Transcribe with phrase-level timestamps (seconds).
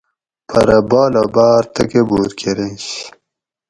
[0.47, 2.87] پٞرہ بالہ باٞر تکبُر کٞریںش